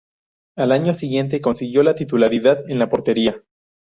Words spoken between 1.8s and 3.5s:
la titularidad en la portería.